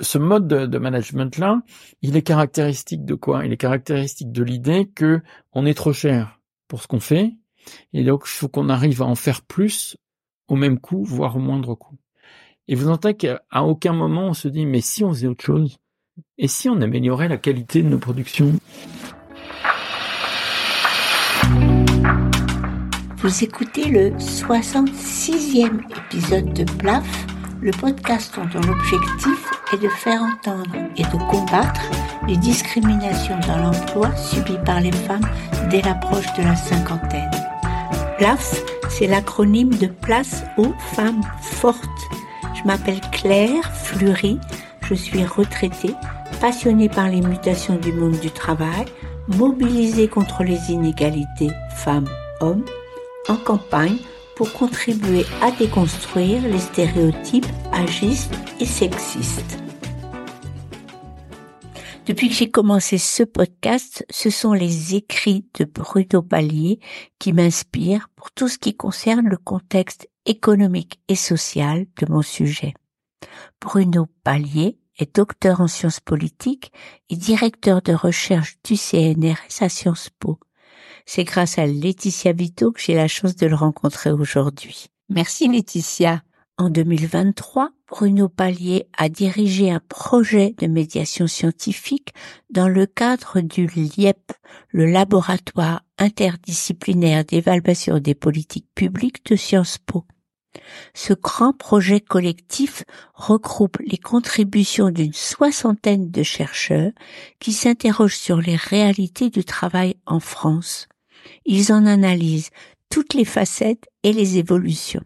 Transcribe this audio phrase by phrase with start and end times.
[0.00, 1.62] ce mode de, management-là,
[2.02, 3.44] il est caractéristique de quoi?
[3.44, 5.20] Il est caractéristique de l'idée que
[5.52, 7.32] on est trop cher pour ce qu'on fait,
[7.92, 9.96] et donc il faut qu'on arrive à en faire plus
[10.48, 11.98] au même coût, voire au moindre coût.
[12.68, 15.78] Et vous entendez qu'à aucun moment on se dit mais si on faisait autre chose,
[16.38, 18.52] et si on améliorait la qualité de nos productions?
[23.22, 27.26] Vous écoutez le 66e épisode de PLAF,
[27.62, 31.80] le podcast dont l'objectif est de faire entendre et de combattre
[32.26, 35.26] les discriminations dans l'emploi subies par les femmes
[35.70, 37.30] dès l'approche de la cinquantaine.
[38.18, 41.88] PLAF, c'est l'acronyme de Place aux femmes fortes.
[42.54, 44.38] Je m'appelle Claire Fleury,
[44.82, 45.94] je suis retraitée,
[46.40, 48.86] passionnée par les mutations du monde du travail,
[49.28, 52.64] mobilisée contre les inégalités femmes-hommes
[53.28, 53.98] en campagne
[54.40, 59.58] pour contribuer à déconstruire les stéréotypes agistes et sexistes.
[62.06, 66.80] Depuis que j'ai commencé ce podcast, ce sont les écrits de Bruno Pallier
[67.18, 72.72] qui m'inspirent pour tout ce qui concerne le contexte économique et social de mon sujet.
[73.60, 76.72] Bruno Pallier est docteur en sciences politiques
[77.10, 80.40] et directeur de recherche du CNRS à Sciences Po.
[81.12, 84.86] C'est grâce à Laetitia Vito que j'ai la chance de le rencontrer aujourd'hui.
[85.08, 86.22] Merci Laetitia.
[86.56, 92.14] En 2023, Bruno Pallier a dirigé un projet de médiation scientifique
[92.48, 94.30] dans le cadre du LIEP,
[94.68, 100.04] le laboratoire interdisciplinaire d'évaluation des politiques publiques de Sciences Po.
[100.94, 106.92] Ce grand projet collectif regroupe les contributions d'une soixantaine de chercheurs
[107.40, 110.86] qui s'interrogent sur les réalités du travail en France.
[111.44, 112.50] Ils en analysent
[112.90, 115.04] toutes les facettes et les évolutions.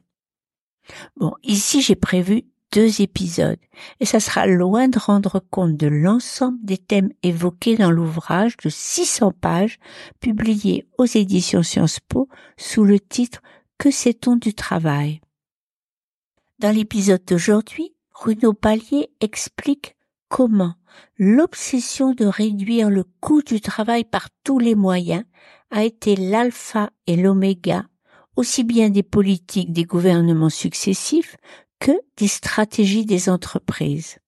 [1.16, 3.58] Bon, ici j'ai prévu deux épisodes
[4.00, 8.68] et ça sera loin de rendre compte de l'ensemble des thèmes évoqués dans l'ouvrage de
[8.68, 9.78] 600 pages
[10.20, 13.40] publié aux éditions Sciences Po sous le titre
[13.78, 15.20] Que sait-on du travail?
[16.58, 19.93] Dans l'épisode d'aujourd'hui, Bruno Pallier explique
[20.34, 20.74] comment
[21.16, 25.22] l'obsession de réduire le coût du travail par tous les moyens
[25.70, 27.84] a été l'alpha et l'oméga
[28.34, 31.36] aussi bien des politiques des gouvernements successifs
[31.78, 34.18] que des stratégies des entreprises.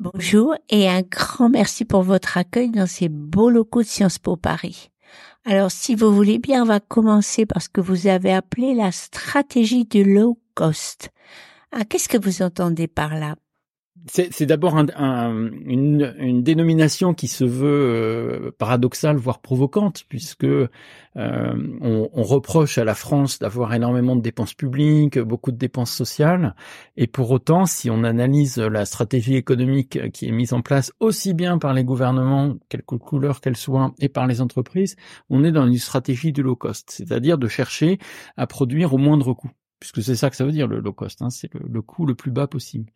[0.00, 4.34] Bonjour et un grand merci pour votre accueil dans ces beaux locaux de Sciences Po
[4.34, 4.90] Paris.
[5.44, 8.90] Alors si vous voulez bien, on va commencer par ce que vous avez appelé la
[8.90, 11.10] stratégie du low cost.
[11.70, 13.36] Ah, qu'est-ce que vous entendez par là?
[14.06, 20.68] C'est d'abord une, dénomination qui se veut euh, paradoxale, voire provocante, puisque euh,
[21.14, 26.54] on, reproche à la France d'avoir énormément de dépenses publiques, beaucoup de dépenses sociales,
[26.96, 31.34] et pour autant, si on analyse la stratégie économique qui est mise en place aussi
[31.34, 34.96] bien par les gouvernements, quelque couleur qu'elle soit, et par les entreprises,
[35.30, 37.98] on est dans une stratégie du low cost, c'est-à-dire de chercher
[38.36, 39.50] à produire au moindre coût
[39.80, 42.14] puisque c'est ça que ça veut dire le low cost, hein, c'est le, coût le
[42.14, 42.90] plus bas possible.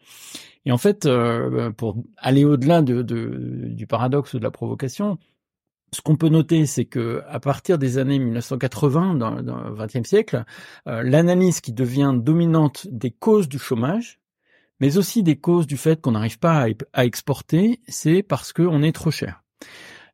[0.65, 5.19] Et en fait, euh, pour aller au-delà de, du paradoxe ou de la provocation,
[5.95, 10.45] ce qu'on peut noter, c'est que à partir des années 1980, dans, le XXe siècle,
[10.87, 14.21] euh, l'analyse qui devient dominante des causes du chômage,
[14.81, 18.93] mais aussi des causes du fait qu'on n'arrive pas à exporter, c'est parce qu'on est
[18.93, 19.45] trop cher.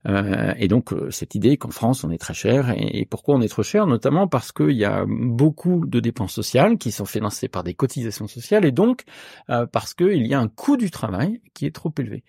[0.08, 2.74] Euh, et donc euh, cette idée qu'en France on est très cher.
[2.76, 6.78] Et, pourquoi on est trop cher, notamment parce qu'il y a beaucoup de dépenses sociales
[6.78, 8.64] qui sont financées par des cotisations sociales.
[8.64, 9.04] Et donc
[9.50, 12.24] euh, parce qu'il y a un coût du travail qui est trop élevé.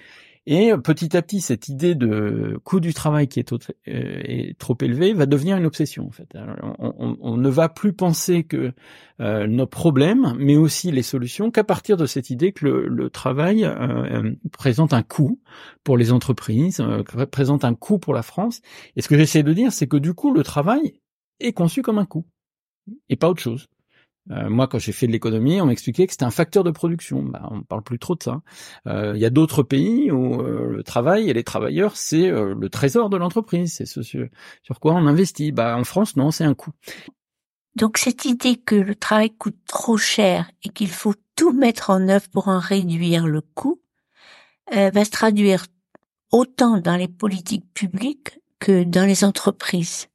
[0.52, 3.54] Et petit à petit, cette idée de coût du travail qui est,
[3.88, 6.08] euh, trop élevé va devenir une obsession.
[6.08, 6.28] En fait,
[6.80, 8.74] on, ne va plus penser que
[9.22, 13.64] euh, nos problèmes, mais aussi les solutions, qu'à partir de cette idée que le, travail
[13.64, 15.40] euh, présente un coût
[15.84, 16.84] pour les entreprises,
[17.32, 18.62] présente un coût pour la France.
[18.96, 21.00] Et ce que j'essaie de dire, c'est que du coup, le travail
[21.40, 22.26] est conçu comme un coût
[23.10, 23.68] et pas autre chose.
[24.32, 27.24] Euh, moi, quand j'ai fait de l'économie, on m'expliquait que c'était un facteur de production.
[27.24, 28.42] Bah, on parle plus trop de ça.
[28.88, 32.70] Euh, il y a d'autres pays où euh, le travail et les travailleurs, c'est le
[32.70, 33.74] trésor de l'entreprise.
[33.74, 35.52] C'est ce sur, quoi on investit.
[35.52, 36.72] Bah, en France, non, c'est un coût.
[37.76, 42.08] Donc cette idée que le travail coûte trop cher et qu'il faut tout mettre en
[42.10, 43.82] œuvre pour en réduire le coût
[44.72, 45.66] va se traduire
[46.32, 50.08] autant dans les politiques publiques que dans les entreprises.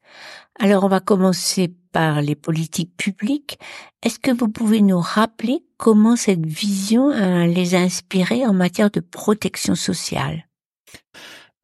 [0.58, 3.58] Alors on va commencer par les politiques publiques.
[4.02, 8.90] Est-ce que vous pouvez nous rappeler comment cette vision euh, les a inspirés en matière
[8.90, 10.46] de protection sociale?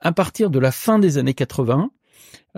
[0.00, 1.90] À partir de la fin des années 80,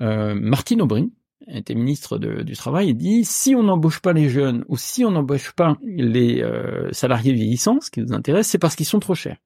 [0.00, 1.12] euh, Martine Aubry
[1.49, 5.11] était ministre du Travail et dit si on n'embauche pas les jeunes ou si on
[5.11, 9.14] n'embauche pas les euh, salariés vieillissants, ce qui nous intéresse, c'est parce qu'ils sont trop
[9.14, 9.38] chers.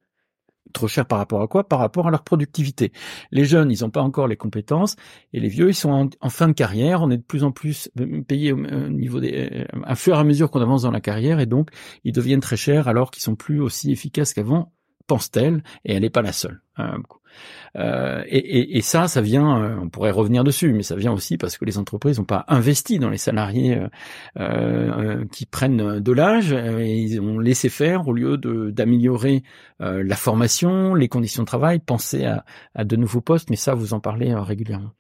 [0.73, 1.69] Trop cher par rapport à quoi?
[1.69, 2.93] Par rapport à leur productivité.
[3.31, 4.97] Les jeunes, ils n'ont pas encore les compétences,
[5.33, 7.03] et les vieux, ils sont en, fin de carrière.
[7.03, 8.59] On est de plus en plus euh, payés au,
[8.89, 11.71] niveau des, euh, à fur et à mesure qu'on avance dans la carrière, et donc
[12.05, 14.73] ils deviennent très chers alors qu'ils sont plus aussi efficaces qu'avant
[15.07, 16.61] pense-t-elle, et elle n'est pas la seule.
[16.77, 16.99] Hein,
[17.77, 21.59] euh, et, ça, ça vient, euh, on pourrait revenir dessus, mais ça vient aussi parce
[21.59, 23.79] que les entreprises n'ont pas investi dans les salariés
[24.39, 29.43] euh, qui prennent de l'âge, et ils ont laissé faire au lieu d'améliorer
[29.81, 32.45] la formation, les conditions de travail, penser à,
[32.75, 34.93] à de nouveaux postes, mais ça, vous en parlez régulièrement.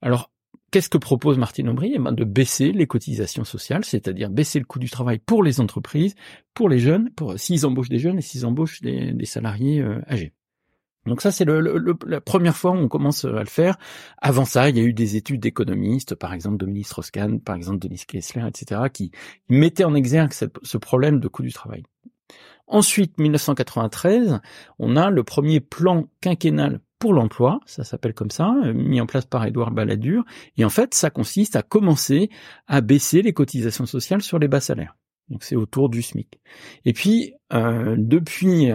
[0.00, 0.30] Alors,
[0.76, 1.92] Qu'est-ce que propose Martine Aubry?
[1.94, 5.58] Eh ben, De baisser les cotisations sociales, c'est-à-dire baisser le coût du travail pour les
[5.58, 6.14] entreprises,
[6.52, 10.34] pour les jeunes, pour s'ils embauchent des jeunes et s'ils embauchent des, salariés euh, âgés.
[11.06, 13.78] Donc ça, c'est la première fois où on commence à le faire.
[14.18, 17.78] Avant ça, il y a eu des études d'économistes, par exemple Dominique Strauss-Kahn, par exemple
[17.78, 19.12] Denis Kessler, etc., qui
[19.48, 21.84] mettaient en exergue ce problème de coût du travail.
[22.66, 24.40] Ensuite, 1993,
[24.78, 29.06] on a le premier plan quinquennal pour l'emploi, ça s'appelle comme ça, euh, mis en
[29.06, 30.24] place par Édouard Balladur.
[30.56, 32.30] Et en fait, ça consiste à commencer
[32.66, 34.96] à baisser les cotisations sociales sur les bas salaires.
[35.28, 36.40] Donc c'est autour du SMIC.
[36.84, 38.68] Et puis, euh, depuis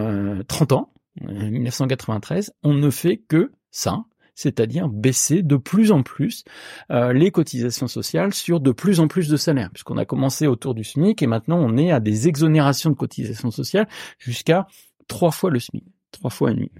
[0.46, 4.04] 30 euh, ans, 1993, on ne fait que ça,
[4.34, 6.44] c'est-à-dire baisser de plus en plus
[6.90, 10.84] les cotisations sociales sur de plus en plus de salaires, puisqu'on a commencé autour du
[10.84, 13.88] SMIC et maintenant on est à des exonérations de cotisations sociales
[14.18, 14.66] jusqu'à
[15.06, 16.70] trois fois le SMIC, trois fois et demi.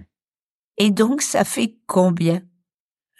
[0.77, 2.41] Et donc, ça fait combien?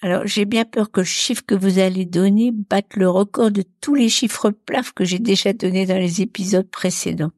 [0.01, 3.63] Alors, j'ai bien peur que le chiffre que vous allez donner batte le record de
[3.79, 7.31] tous les chiffres plafs que j'ai déjà donnés dans les épisodes précédents.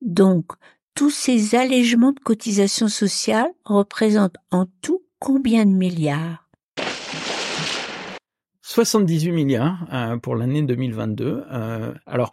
[0.00, 0.52] Donc,
[0.94, 6.48] tous ces allègements de cotisations sociales représentent en tout combien de milliards?
[8.62, 11.44] 78 milliards euh, pour l'année 2022.
[11.50, 12.32] Euh, alors,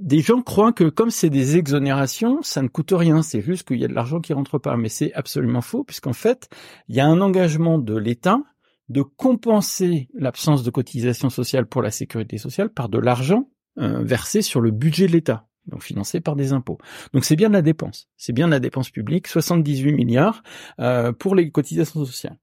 [0.00, 3.78] des gens croient que comme c'est des exonérations, ça ne coûte rien, c'est juste qu'il
[3.78, 4.76] y a de l'argent qui rentre pas.
[4.76, 6.48] Mais c'est absolument faux, puisqu'en fait,
[6.88, 8.40] il y a un engagement de l'État
[8.88, 13.48] de compenser l'absence de cotisation sociale pour la sécurité sociale par de l'argent
[13.78, 16.78] euh, versé sur le budget de l'État, donc financé par des impôts.
[17.12, 20.42] Donc c'est bien de la dépense, c'est bien de la dépense publique, 78 milliards
[20.80, 22.36] euh, pour les cotisations sociales.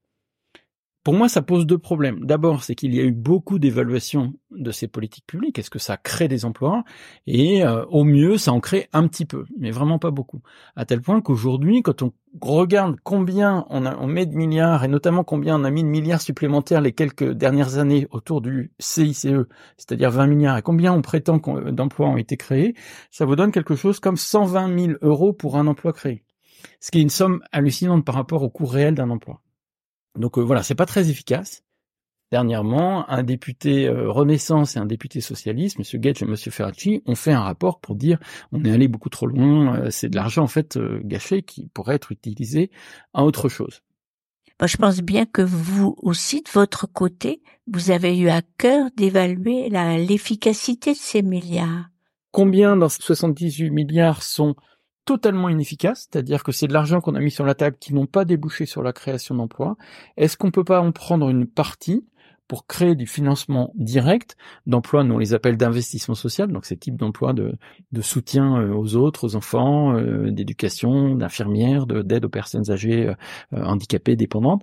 [1.08, 2.26] Pour moi, ça pose deux problèmes.
[2.26, 5.58] D'abord, c'est qu'il y a eu beaucoup d'évaluations de ces politiques publiques.
[5.58, 6.84] Est-ce que ça crée des emplois?
[7.26, 10.42] Et euh, au mieux, ça en crée un petit peu, mais vraiment pas beaucoup.
[10.76, 12.12] À tel point qu'aujourd'hui, quand on
[12.42, 15.88] regarde combien on, a, on met de milliards, et notamment combien on a mis de
[15.88, 19.28] milliards supplémentaires les quelques dernières années autour du CICE,
[19.78, 22.74] c'est-à-dire 20 milliards, et combien on prétend d'emplois ont été créés,
[23.10, 26.22] ça vous donne quelque chose comme 120 000 euros pour un emploi créé.
[26.80, 29.40] Ce qui est une somme hallucinante par rapport au coût réel d'un emploi.
[30.16, 31.62] Donc euh, voilà, c'est pas très efficace.
[32.30, 36.00] Dernièrement, un député euh, Renaissance et un député socialiste, M.
[36.00, 36.36] Gage et M.
[36.36, 38.18] Ferracci, ont fait un rapport pour dire
[38.52, 41.94] on est allé beaucoup trop loin, euh, c'est de l'argent en fait gâché qui pourrait
[41.94, 42.70] être utilisé
[43.14, 43.80] à autre chose.
[44.62, 49.70] je pense bien que vous aussi, de votre côté, vous avez eu à cœur d'évaluer
[49.70, 51.88] l'efficacité de ces milliards.
[52.30, 54.54] Combien dans ces 78 milliards sont
[55.08, 58.04] totalement inefficace, c'est-à-dire que c'est de l'argent qu'on a mis sur la table qui n'ont
[58.04, 59.78] pas débouché sur la création d'emplois.
[60.18, 62.04] Est-ce qu'on peut pas en prendre une partie
[62.48, 64.36] pour créer du financement direct
[64.66, 67.54] d'emplois, nous on les appelle d'investissement social, donc ces types d'emplois de,
[67.92, 73.08] de, soutien euh, aux autres, aux enfants, euh, d'éducation, d'infirmières, d'aide aux personnes âgées,
[73.52, 74.62] euh, handicapées, dépendantes.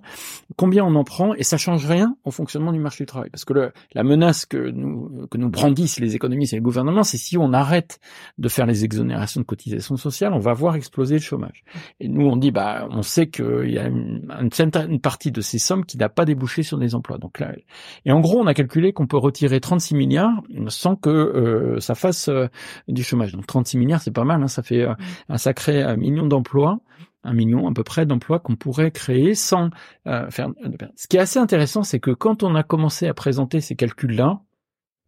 [0.56, 3.44] Combien on en prend et ça change rien au fonctionnement du marché du travail, parce
[3.44, 7.18] que le, la menace que nous que nous brandissent les économistes et le gouvernement, c'est
[7.18, 8.00] si on arrête
[8.38, 11.62] de faire les exonérations de cotisations sociales, on va voir exploser le chômage.
[12.00, 15.60] Et nous on dit bah on sait qu'il y a une, une, partie de ces
[15.60, 17.18] sommes qui n'a pas débouché sur des emplois.
[17.18, 17.54] Donc là
[18.04, 21.94] et en gros, on a calculé qu'on peut retirer 36 milliards sans que euh, ça
[21.94, 22.46] fasse euh,
[22.88, 23.32] du chômage.
[23.32, 24.94] Donc 36 milliards, c'est pas mal, hein, ça fait euh,
[25.28, 26.80] un sacré million d'emplois
[27.24, 29.70] un million à peu près d'emplois qu'on pourrait créer sans
[30.04, 30.48] faire.
[30.94, 34.42] Ce qui est assez intéressant, c'est que quand on a commencé à présenter ces calculs-là,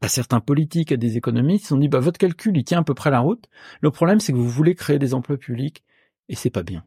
[0.01, 2.83] à certains politiques, à des économistes, ils ont dit bah votre calcul il tient à
[2.83, 3.45] peu près la route.
[3.81, 5.85] Le problème c'est que vous voulez créer des emplois publics
[6.29, 6.83] et c'est pas bien.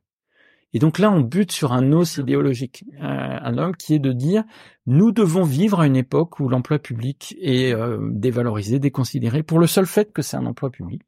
[0.73, 4.13] Et donc là, on bute sur un os idéologique, euh, un homme qui est de
[4.13, 4.43] dire
[4.85, 9.67] nous devons vivre à une époque où l'emploi public est euh, dévalorisé, déconsidéré, pour le
[9.67, 11.01] seul fait que c'est un emploi public.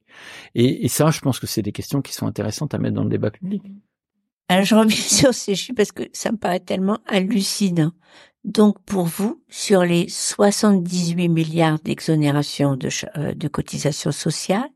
[0.53, 3.09] Et, ça, je pense que c'est des questions qui sont intéressantes à mettre dans le
[3.09, 3.63] débat public.
[4.49, 7.91] Alors je reviens sur ces chiffres parce que ça me paraît tellement hallucinant.
[8.43, 14.69] Donc pour vous, sur les 78 milliards d'exonération de, euh, de cotisations sociales,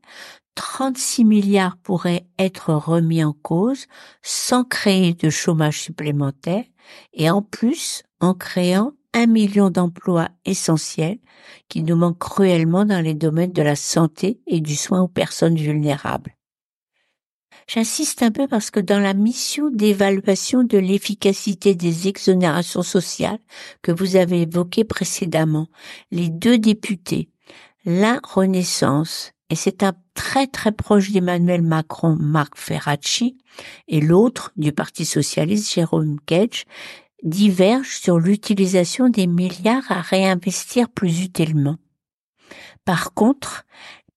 [0.58, 3.86] 36 milliards pourraient être remis en cause
[4.22, 6.64] sans créer de chômage supplémentaire
[7.12, 11.20] et en plus en créant un million d'emplois essentiels
[11.68, 15.54] qui nous manquent cruellement dans les domaines de la santé et du soin aux personnes
[15.54, 16.34] vulnérables.
[17.68, 23.38] J'insiste un peu parce que dans la mission d'évaluation de l'efficacité des exonérations sociales
[23.80, 25.68] que vous avez évoquées précédemment,
[26.10, 27.30] les deux députés,
[27.84, 33.38] l'un Renaissance, et c'est un très très proche d'Emmanuel Macron, Marc Ferracci,
[33.86, 36.64] et l'autre du Parti socialiste, Jérôme Gage,
[37.22, 41.76] divergent sur l'utilisation des milliards à réinvestir plus utilement.
[42.84, 43.64] Par contre,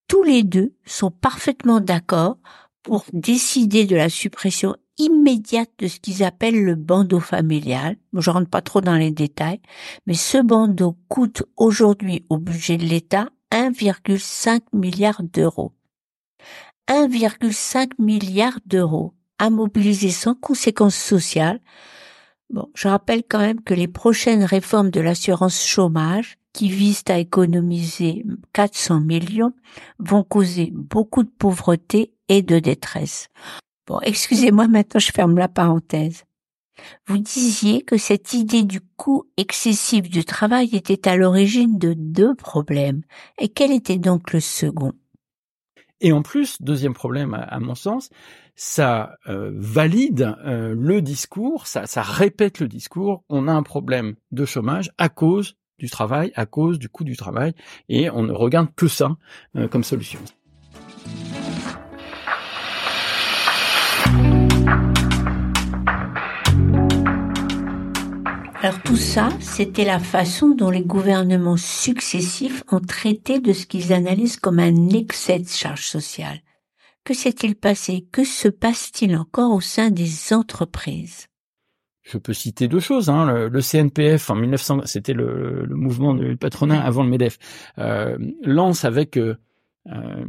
[0.08, 2.38] tous les deux sont parfaitement d'accord
[2.82, 7.96] pour décider de la suppression immédiate de ce qu'ils appellent le bandeau familial.
[8.12, 9.62] Je rentre pas trop dans les détails,
[10.08, 15.74] mais ce bandeau coûte aujourd'hui au budget de l'État 1,5 milliard d'euros.
[16.88, 21.60] 1,5 milliard d'euros à mobiliser sans conséquences sociales.
[22.50, 27.18] Bon, je rappelle quand même que les prochaines réformes de l'assurance chômage qui visent à
[27.18, 29.54] économiser 400 millions
[30.00, 33.30] vont causer beaucoup de pauvreté et de détresse.
[33.88, 36.24] Bon, excusez-moi, maintenant je ferme la parenthèse.
[37.08, 42.36] Vous disiez que cette idée du coût excessif du travail était à l'origine de deux
[42.36, 43.02] problèmes.
[43.40, 44.94] Et quel était donc le second?
[46.02, 48.10] Et en plus, deuxième problème à, mon sens,
[48.56, 54.46] ça euh, valide euh, le discours, ça, répète le discours, on a un problème de
[54.46, 57.54] chômage à cause du travail, à cause du coût du travail,
[57.88, 59.16] et on ne regarde que ça
[59.56, 60.20] euh, comme solution.
[68.92, 74.36] Tout ça, c'était la façon dont les gouvernements successifs ont traité de ce qu'ils analysent
[74.36, 76.42] comme un excès de charge sociale.
[77.06, 78.06] Que s'est-il passé?
[78.12, 81.28] Que se passe-t-il encore au sein des entreprises?
[82.04, 83.10] Je peux citer deux choses.
[83.10, 83.48] Hein.
[83.48, 87.38] Le, CNPF en 1900, c'était le, mouvement du patronat avant le Medef,
[87.78, 89.38] euh, lance avec euh,
[89.88, 90.26] euh,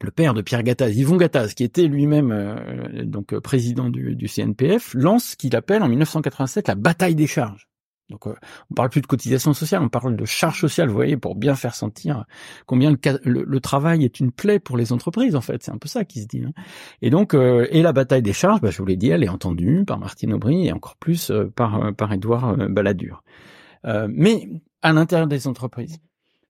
[0.00, 4.94] le père de Pierre Gattaz, Yvon Gattaz, qui était lui-même donc président du, du, CNPF,
[4.94, 7.69] lance ce qu'il appelle en 1987 la bataille des charges.
[8.10, 8.34] Donc euh,
[8.70, 11.54] on parle plus de cotisation sociale, on parle de charge sociale, vous voyez, pour bien
[11.54, 12.24] faire sentir
[12.66, 15.62] combien le, travail est une plaie pour les entreprises, en fait.
[15.62, 16.42] C'est un peu ça qui se dit.
[16.44, 16.52] Hein.
[17.02, 19.28] Et donc, euh, et la bataille des charges, bah, je vous l'ai dit, elle est
[19.28, 23.22] entendue par Martine Aubry et encore plus par, par Édouard Balladur.
[23.84, 24.48] mais
[24.82, 26.00] à l'intérieur des entreprises,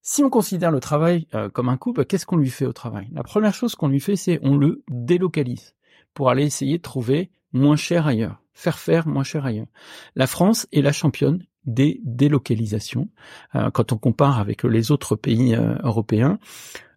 [0.03, 2.73] si on considère le travail euh, comme un coût, bah, qu'est-ce qu'on lui fait au
[2.73, 3.09] travail?
[3.13, 5.75] La première chose qu'on lui fait, c'est on le délocalise
[6.15, 9.69] pour aller essayer de trouver moins cher ailleurs, faire faire moins cher ailleurs.
[10.15, 13.09] La France est la championne des délocalisations.
[13.55, 16.39] Euh, quand on compare avec les autres pays euh, européens,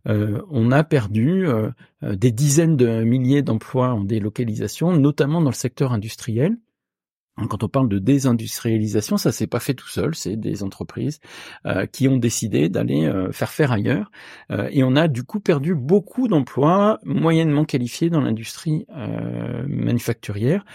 [0.06, 1.48] on a perdu
[2.02, 6.58] des dizaines de milliers d'emplois en délocalisation, notamment dans le secteur industriel.
[7.38, 11.20] Hein, quand on parle de désindustrialisation, ça s'est pas fait tout seul, c'est des entreprises
[11.66, 14.12] euh, qui ont décidé d'aller euh, faire faire ailleurs,
[14.52, 18.86] euh, et on a du coup perdu beaucoup d'emplois moyennement qualifiés dans l'industrie
[19.68, 20.66] manufacturière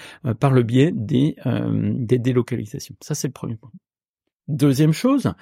[0.40, 2.96] par le biais des, des délocalisations.
[3.00, 3.70] Ça c'est le premier point.
[4.48, 5.32] Deuxième chose,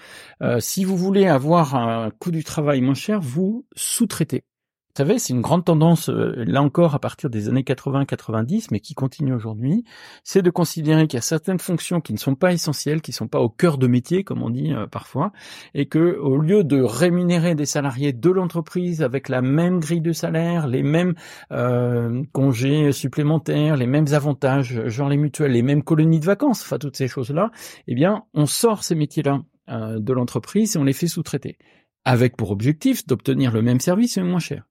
[0.59, 4.45] si vous voulez avoir un coût du travail moins cher, vous sous-traitez.
[4.97, 8.81] Vous savez, c'est une grande tendance, euh, là encore, à partir des années 80-90, mais
[8.81, 9.85] qui continue aujourd'hui,
[10.25, 13.17] c'est de considérer qu'il y a certaines fonctions qui ne sont pas essentielles, qui ne
[13.17, 15.33] sont pas au cœur de métier, comme on dit euh, parfois,
[15.75, 20.13] et que au lieu de rémunérer des salariés de l'entreprise avec la même grille de
[20.13, 21.13] salaire, les mêmes
[21.53, 26.79] euh, congés supplémentaires, les mêmes avantages, genre les mutuelles, les mêmes colonies de vacances, enfin
[26.79, 27.51] toutes ces choses-là,
[27.87, 31.59] eh bien, on sort ces métiers-là de l'entreprise et on les fait sous-traiter,
[32.07, 34.65] avec pour objectif d'obtenir le même service mais moins cher.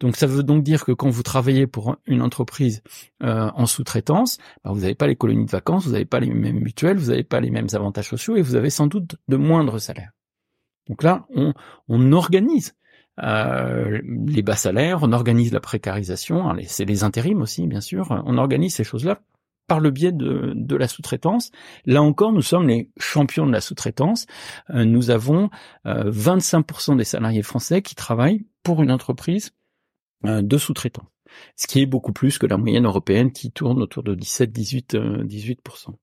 [0.00, 2.82] Donc ça veut donc dire que quand vous travaillez pour une entreprise
[3.22, 6.30] euh, en sous-traitance, bah, vous n'avez pas les colonies de vacances, vous n'avez pas les
[6.30, 9.36] mêmes mutuelles, vous n'avez pas les mêmes avantages sociaux et vous avez sans doute de
[9.36, 10.12] moindres salaires.
[10.88, 11.52] Donc là, on,
[11.88, 12.74] on organise
[13.22, 18.38] euh, les bas salaires, on organise la précarisation, c'est les intérims aussi bien sûr, on
[18.38, 19.20] organise ces choses-là
[19.66, 21.52] par le biais de, de la sous-traitance.
[21.86, 24.26] Là encore, nous sommes les champions de la sous-traitance.
[24.70, 25.48] Euh, nous avons
[25.84, 29.59] 25% des salariés français qui travaillent pour une entreprise euh,
[30.24, 31.06] de sous-traitants,
[31.56, 35.94] ce qui est beaucoup plus que la moyenne européenne qui tourne autour de 17-18 18%.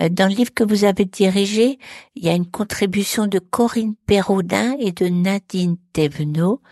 [0.00, 1.78] Euh, dans le livre que vous avez dirigé,
[2.14, 6.62] il y a une contribution de Corinne Perraudin et de Nadine Thévenot.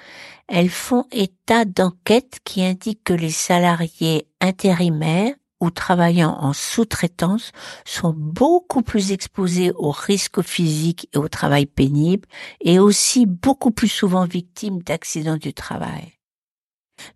[0.48, 7.52] Elles font état d'enquêtes qui indiquent que les salariés intérimaires ou travaillant en sous-traitance
[7.86, 12.28] sont beaucoup plus exposés aux risques physiques et au travail pénible
[12.60, 16.15] et aussi beaucoup plus souvent victimes d'accidents du travail.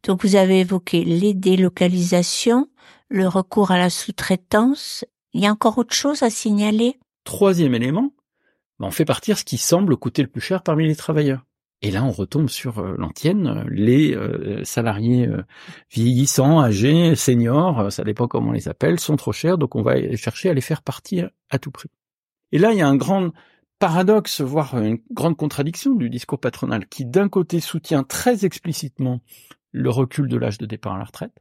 [0.05, 2.69] Donc vous avez évoqué les délocalisations,
[3.09, 5.05] le recours à la sous-traitance.
[5.33, 6.99] Il y a encore autre chose à signaler?
[7.25, 8.13] Troisième élément,
[8.79, 11.45] ben, on fait partir ce qui semble coûter le plus cher parmi les travailleurs.
[11.83, 15.43] Et là, on retombe sur euh, l'antienne, les euh, salariés euh,
[15.91, 19.95] vieillissants, âgés, seniors, ça dépend comment on les appelle, sont trop chers, donc on va
[20.17, 21.89] chercher à les faire partir à tout prix.
[22.53, 23.31] Et là, il y a un grand
[23.79, 29.21] paradoxe, voire une grande contradiction du discours patronal, qui d'un côté soutient très explicitement
[29.73, 31.39] le recul de l'âge de départ à la retraite,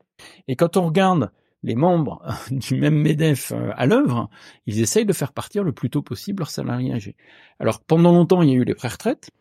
[0.48, 1.32] et quand on regarde
[1.64, 2.22] les membres
[2.52, 4.30] du même MEDEF à l'œuvre,
[4.66, 7.16] ils essayent de faire partir le plus tôt possible leurs salariés âgés.
[7.60, 9.32] Alors pendant longtemps, il y a eu les pré-retraites,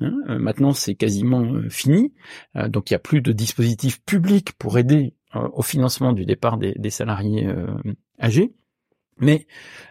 [0.00, 2.12] Hein, euh, maintenant, c'est quasiment euh, fini.
[2.56, 6.58] Euh, donc, il n'y a plus de dispositifs publics pour aider au financement du départ
[6.58, 7.48] des salariés
[8.20, 8.52] âgés.
[9.18, 9.46] Mais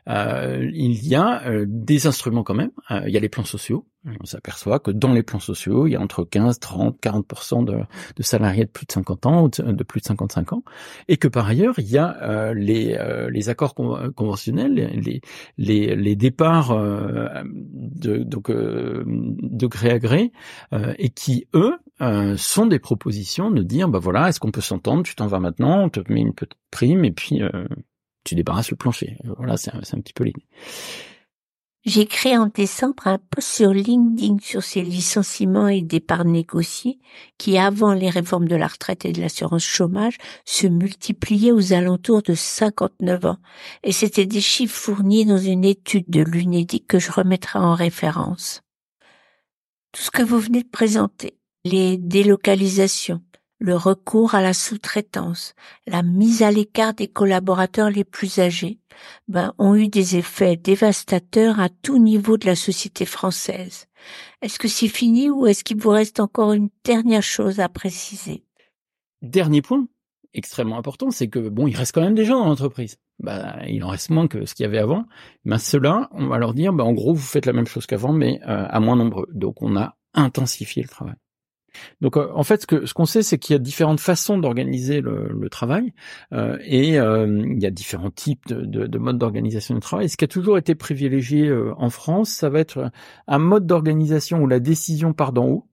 [0.09, 2.71] euh, il y a euh, des instruments quand même.
[2.89, 3.87] Euh, il y a les plans sociaux.
[4.19, 7.77] On s'aperçoit que dans les plans sociaux, il y a entre 15, 30, 40 de,
[8.15, 10.63] de, salariés de plus de 50 ans, de plus de 55 ans,
[11.07, 12.97] et que par ailleurs, il y a les,
[13.29, 15.21] les accords conventionnels, les,
[15.59, 16.75] les, les départs
[17.45, 20.31] de, donc, de gré à gré,
[20.97, 21.77] et qui, eux,
[22.37, 25.83] sont des propositions de dire, bah voilà, est-ce qu'on peut s'entendre, tu t'en vas maintenant,
[25.83, 27.43] on te met une petite prime, et puis
[28.23, 29.17] tu débarrasses le plancher.
[29.37, 30.45] Voilà, c'est un, petit peu l'idée.
[31.83, 36.99] J'ai créé en décembre un post sur LinkedIn sur ces licenciements et départs négociés
[37.39, 42.21] qui, avant les réformes de la retraite et de l'assurance chômage, se multipliaient aux alentours
[42.21, 43.37] de 59 ans.
[43.83, 48.61] Et c'était des chiffres fournis dans une étude de l'UNEDIC que je remettrai en référence.
[49.91, 51.33] Tout ce que vous venez de présenter,
[51.65, 53.23] les délocalisations,
[53.61, 55.53] le recours à la sous-traitance,
[55.85, 58.79] la mise à l'écart des collaborateurs les plus âgés,
[59.27, 63.85] ben, ont eu des effets dévastateurs à tout niveau de la société française.
[64.41, 68.43] Est-ce que c'est fini ou est-ce qu'il vous reste encore une dernière chose à préciser?
[69.21, 69.85] Dernier point,
[70.33, 72.97] extrêmement important, c'est que bon, il reste quand même des gens dans l'entreprise.
[73.19, 75.05] Ben, il en reste moins que ce qu'il y avait avant.
[75.45, 78.11] Ben, ceux-là, on va leur dire, ben, en gros, vous faites la même chose qu'avant,
[78.11, 79.27] mais euh, à moins nombreux.
[79.31, 81.15] Donc, on a intensifié le travail.
[82.01, 84.37] Donc euh, en fait, ce que ce qu'on sait, c'est qu'il y a différentes façons
[84.37, 85.93] d'organiser le, travail
[86.33, 90.07] euh, et euh, il y a différents types de, de, modes d'organisation du travail.
[90.07, 92.91] ce qui a toujours été privilégié en France, ça va être
[93.27, 95.67] un mode d'organisation où la décision part d'en haut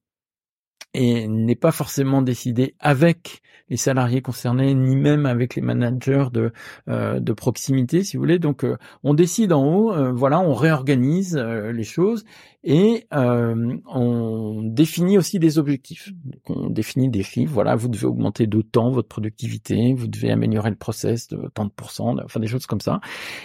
[0.94, 6.53] et n'est pas forcément décidé avec les salariés concernés, ni même avec les managers de,
[6.88, 8.38] euh, de proximité, si vous voulez.
[8.38, 12.24] Donc, euh, on décide en haut, euh, voilà, on réorganise les choses
[12.64, 16.11] et on définit aussi des objectifs.
[16.48, 17.53] on définit des chiffres.
[17.53, 21.70] Voilà, vous devez augmenter d'autant votre productivité, vous devez améliorer le process de tant de
[21.70, 23.01] pourcents, enfin des choses comme ça.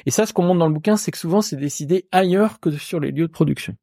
[0.06, 2.72] Et ça, ce qu'on montre dans le bouquin, c'est que souvent c'est décidé ailleurs que
[2.72, 3.76] sur les lieux de production.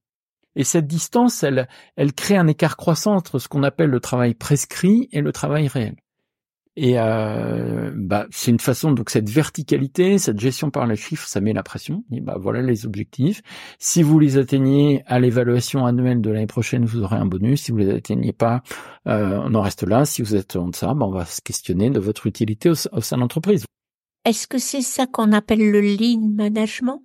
[0.57, 4.35] Et cette distance, elle, elle crée un écart croissant entre ce qu'on appelle le travail
[4.35, 5.97] prescrit et le travail réel.
[6.77, 11.41] Et euh, bah, c'est une façon, donc cette verticalité, cette gestion par les chiffres, ça
[11.41, 12.05] met la pression.
[12.13, 13.43] Et bah voilà les objectifs.
[13.79, 17.63] Si vous les atteignez à l'évaluation annuelle de l'année prochaine, vous aurez un bonus.
[17.63, 18.63] Si vous les atteignez pas,
[19.09, 20.05] euh, on en reste là.
[20.05, 23.17] Si vous êtes en deçà, bah, on va se questionner de votre utilité au, sein
[23.17, 23.65] de l'entreprise.
[24.25, 27.03] Est-ce que c'est ça qu'on appelle le lean management?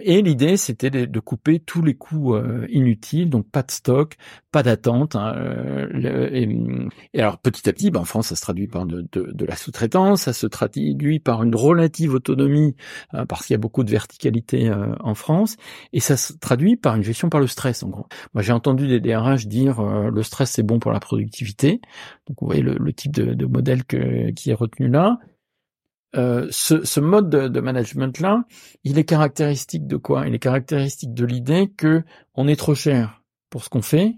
[0.00, 4.16] Et l'idée, c'était de, couper tous les coûts euh, inutiles, donc pas de stock,
[4.52, 5.16] pas d'attente.
[5.16, 9.06] Hein, euh, et, alors petit à petit, ben, en France, ça se traduit par de,
[9.46, 12.76] la sous-traitance, ça se traduit par une relative autonomie,
[13.14, 15.56] euh, parce qu'il y a beaucoup de verticalité en France,
[15.92, 18.06] et ça se traduit par une gestion par le stress, en gros.
[18.34, 21.80] Moi, j'ai entendu des DRH dire le stress, c'est bon pour la productivité.
[22.28, 25.18] Donc, vous voyez le, type de, modèle qui est retenu là.
[26.14, 28.44] Euh, ce, mode de, management là,
[28.84, 30.26] il est caractéristique de quoi?
[30.26, 34.16] Il est caractéristique de l'idée que on est trop cher pour ce qu'on fait,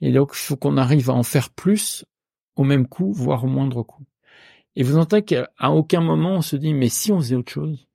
[0.00, 2.04] et donc il faut qu'on arrive à en faire plus
[2.56, 4.04] au même coût, voire au moindre coût.
[4.76, 7.86] Et vous entendez qu'à aucun moment on se dit mais si on faisait autre chose?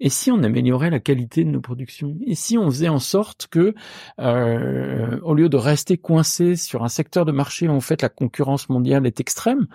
[0.00, 2.16] Et si on améliorait la qualité de nos productions?
[2.26, 3.74] Et si on faisait en sorte que,
[4.20, 8.08] euh, au lieu de rester coincé sur un secteur de marché où en fait la
[8.08, 9.66] concurrence mondiale est extrême,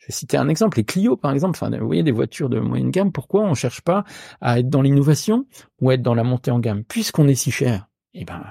[0.00, 2.58] je vais citer un exemple, les Clio par exemple, enfin, vous voyez des voitures de
[2.58, 4.04] moyenne gamme, pourquoi on cherche pas
[4.40, 5.46] à être dans l'innovation
[5.80, 6.84] ou être dans la montée en gamme?
[6.84, 8.42] Puisqu'on est si cher, eh ben,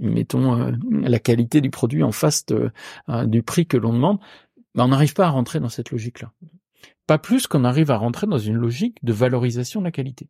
[0.00, 4.18] mettons euh, la qualité du produit en face euh, du prix que l'on demande,
[4.76, 6.32] on n'arrive pas à rentrer dans cette logique-là.
[7.06, 10.28] Pas plus qu'on arrive à rentrer dans une logique de valorisation de la qualité.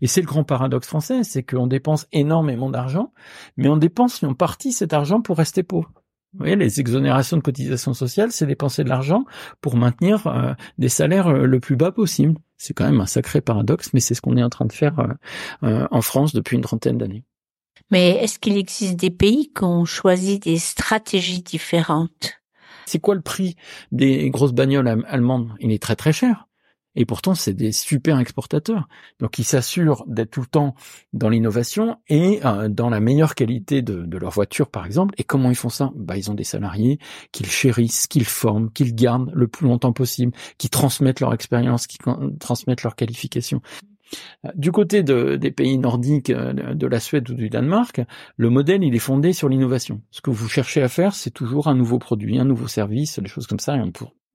[0.00, 3.12] Et c'est le grand paradoxe français, c'est qu'on dépense énormément d'argent,
[3.58, 5.92] mais on dépense en partie cet argent pour rester pauvre.
[6.34, 9.24] Vous voyez, les exonérations de cotisations sociales, c'est dépenser de l'argent
[9.60, 12.34] pour maintenir euh, des salaires euh, le plus bas possible.
[12.56, 15.16] C'est quand même un sacré paradoxe, mais c'est ce qu'on est en train de faire
[15.62, 17.22] euh, en France depuis une trentaine d'années.
[17.92, 22.40] Mais est-ce qu'il existe des pays qui ont choisi des stratégies différentes?
[22.86, 23.54] C'est quoi le prix
[23.92, 25.50] des grosses bagnoles allemandes?
[25.60, 26.48] Il est très très cher.
[26.96, 28.88] Et pourtant, c'est des super exportateurs.
[29.20, 30.74] Donc, ils s'assurent d'être tout le temps
[31.12, 35.14] dans l'innovation et euh, dans la meilleure qualité de, de, leur voiture, par exemple.
[35.18, 35.90] Et comment ils font ça?
[35.96, 36.98] Bah, Ils ont des salariés
[37.32, 41.98] qu'ils chérissent, qu'ils forment, qu'ils gardent le plus longtemps possible, qui transmettent leur expérience, qui
[42.38, 43.60] transmettent leur qualification.
[44.54, 48.02] Du côté de, des pays nordiques, euh, de la Suède ou du Danemark,
[48.36, 50.00] le modèle il est fondé sur l'innovation.
[50.10, 53.28] Ce que vous cherchez à faire, c'est toujours un nouveau produit, un nouveau service, des
[53.28, 53.76] choses comme ça.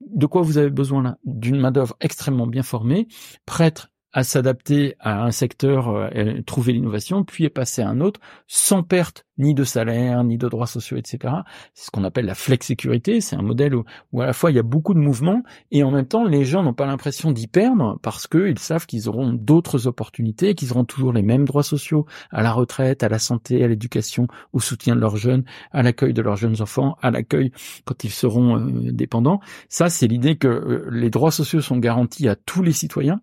[0.00, 1.18] De quoi vous avez besoin là?
[1.24, 3.08] D'une main d'œuvre extrêmement bien formée,
[3.46, 8.20] prête à s'adapter à un secteur, euh, trouver l'innovation, puis est passer à un autre
[8.46, 11.34] sans perte ni de salaire, ni de droits sociaux, etc.
[11.74, 13.20] C'est ce qu'on appelle la flex sécurité.
[13.20, 15.90] C'est un modèle où, à la fois il y a beaucoup de mouvements et en
[15.90, 19.86] même temps les gens n'ont pas l'impression d'y perdre parce qu'ils savent qu'ils auront d'autres
[19.86, 23.68] opportunités, qu'ils auront toujours les mêmes droits sociaux à la retraite, à la santé, à
[23.68, 27.50] l'éducation, au soutien de leurs jeunes, à l'accueil de leurs jeunes enfants, à l'accueil
[27.86, 29.40] quand ils seront euh, dépendants.
[29.68, 33.20] Ça, c'est l'idée que euh, les droits sociaux sont garantis à tous les citoyens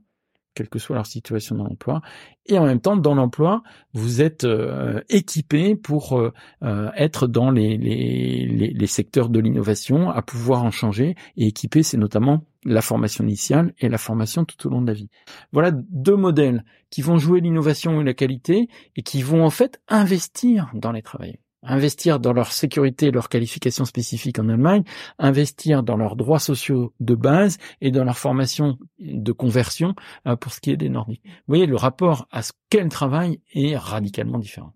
[0.58, 2.02] quelle que soit leur situation dans l'emploi.
[2.48, 3.62] Et en même temps, dans l'emploi,
[3.94, 10.10] vous êtes euh, équipé pour euh, euh, être dans les, les, les, secteurs de l'innovation,
[10.10, 11.16] à pouvoir en changer.
[11.36, 14.94] Et équiper, c'est notamment la formation initiale et la formation tout au long de la
[14.94, 15.10] vie.
[15.52, 19.80] Voilà deux modèles qui vont jouer l'innovation et la qualité et qui vont en fait
[19.88, 24.84] investir dans les travailleurs investir dans leur sécurité, leur qualification spécifique en Allemagne,
[25.20, 29.96] investir dans leurs droits sociaux de base et dans leur formation de conversion
[30.28, 31.24] euh, pour ce qui est des Nordiques.
[31.26, 34.74] Vous voyez, le rapport à ce qu'est le travail est radicalement différent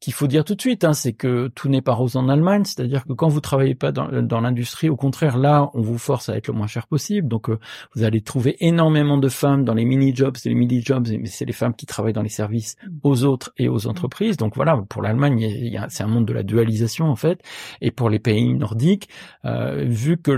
[0.00, 2.64] qu'il faut dire tout de suite, hein, c'est que tout n'est pas rose en Allemagne,
[2.64, 6.36] c'est-à-dire que quand vous travaillez pas dans, l'industrie, au contraire, là, on vous force à
[6.36, 7.28] être le moins cher possible.
[7.28, 7.58] Donc, euh,
[7.94, 11.74] vous allez trouver énormément de femmes dans les mini-jobs, les mini-jobs, mais c'est les femmes
[11.74, 14.36] qui travaillent dans les services aux autres et aux entreprises.
[14.36, 17.42] Donc voilà, pour l'Allemagne, c'est un monde de la dualisation en fait.
[17.80, 19.08] Et pour les pays nordiques,
[19.44, 20.32] euh, vu que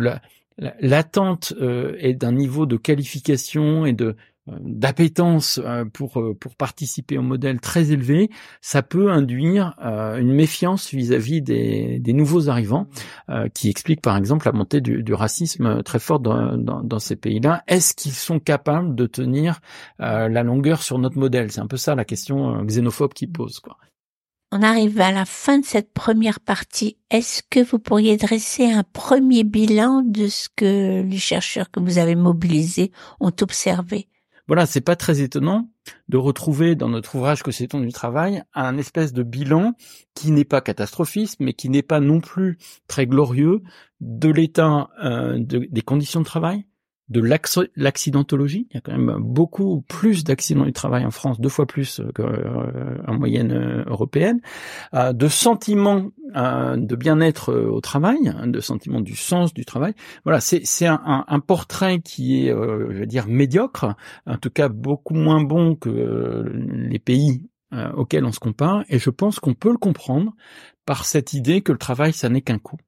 [0.81, 4.17] l'attente euh, est d'un niveau de qualification et de euh,
[4.49, 10.93] d'appétence euh, pour euh, pour participer au modèle très élevé, ça peut induire une méfiance
[10.93, 12.87] vis-à-vis des, des nouveaux arrivants,
[13.55, 17.63] qui explique par exemple la montée du, racisme très fort dans, dans, dans ces pays-là.
[17.67, 19.61] Est-ce qu'ils sont capables de tenir
[19.99, 21.51] la longueur sur notre modèle?
[21.53, 23.77] C'est un peu ça la question xénophobe qui pose quoi.
[24.55, 26.99] On arrive à la fin de cette première partie.
[27.11, 31.97] Est-ce que vous pourriez dresser un premier bilan de ce que les chercheurs que vous
[31.97, 34.09] avez mobilisés ont observé?
[34.49, 35.71] Voilà, c'est pas très étonnant
[36.09, 39.75] de retrouver dans notre ouvrage que c'est du travail un espèce de bilan
[40.15, 43.63] qui n'est pas catastrophiste, mais qui n'est pas non plus très glorieux
[44.01, 46.67] de l'état euh, des conditions de travail,
[47.13, 47.21] de
[47.77, 48.67] l'accidentologie.
[48.71, 52.01] Il y a quand même beaucoup plus d'accidents du travail en France, deux fois plus
[52.15, 54.41] qu'en euh, moyenne euh, européenne,
[54.95, 59.93] euh, de sentiments de bien-être au travail, hein, de sentiments du sens du travail.
[60.25, 63.95] Voilà, c'est un, portrait qui est, je veux dire, médiocre,
[64.27, 67.51] en tout cas beaucoup moins bon que les pays
[67.95, 70.33] auxquels on se compare, et je pense qu'on peut le comprendre
[70.87, 72.79] par cette idée que le travail, ça n'est qu'un coût.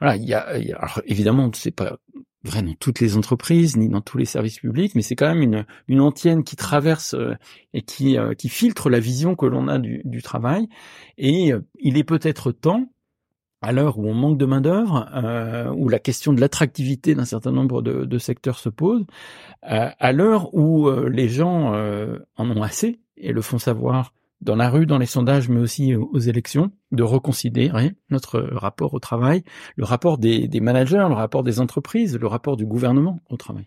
[0.00, 1.98] Voilà, il y a alors évidemment, c'est pas
[2.44, 5.42] vrai dans toutes les entreprises ni dans tous les services publics, mais c'est quand même
[5.42, 7.34] une, une antienne qui traverse euh,
[7.72, 10.68] et qui, euh, qui filtre la vision que l'on a du, du, travail.
[11.16, 12.90] Et euh, il est peut-être temps,
[13.62, 15.08] à l'heure où on manque de main d'œuvre,
[15.74, 19.06] où la question de l'attractivité d'un certain nombre de, de, secteurs se pose,
[19.62, 24.12] à l'heure où les gens en ont assez et le font savoir
[24.44, 29.00] dans la rue, dans les sondages, mais aussi aux élections, de reconsidérer notre rapport au
[29.00, 29.42] travail,
[29.76, 33.66] le rapport des, managers, le rapport des entreprises, le rapport du gouvernement au travail.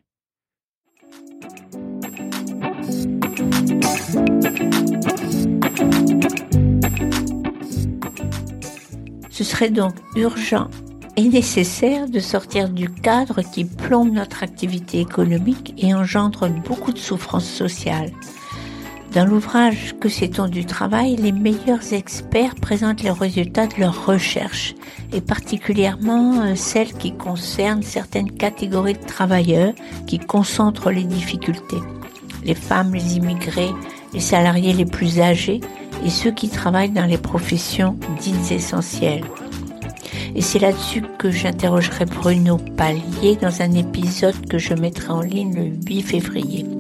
[9.32, 10.70] Ce serait donc urgent
[11.16, 17.00] et nécessaire de sortir du cadre qui plombe notre activité économique et engendre beaucoup de
[17.00, 18.12] souffrances sociales.
[19.14, 24.76] Dans l'ouvrage Que sait-on du travail, les meilleurs experts présentent les résultats de leurs recherches,
[25.14, 29.74] et particulièrement euh, celles qui concernent certaines catégories de travailleurs
[30.06, 31.82] qui concentrent les difficultés.
[32.44, 33.72] Les femmes, les immigrés,
[34.14, 35.62] les salariés les plus âgés
[36.06, 39.26] et ceux qui travaillent dans les professions dites essentielles.
[40.36, 45.56] Et c'est là-dessus que j'interrogerai Bruno Pallier dans un épisode que je mettrai en ligne
[45.56, 46.77] le 8 février.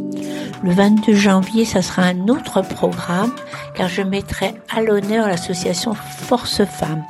[0.63, 3.31] Le 22 janvier, ça sera un autre programme
[3.75, 7.05] car je mettrai à l'honneur l'association Force Femmes.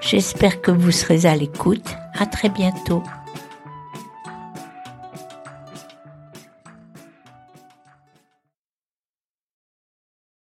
[0.00, 1.96] J'espère que vous serez à l'écoute.
[2.18, 3.02] À très bientôt.